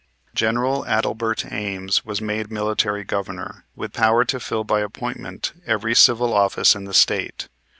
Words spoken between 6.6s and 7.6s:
in the State.